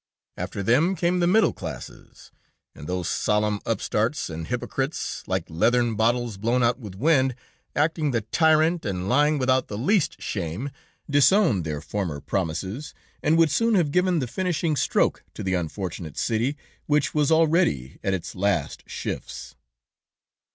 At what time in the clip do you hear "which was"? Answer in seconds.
16.87-17.29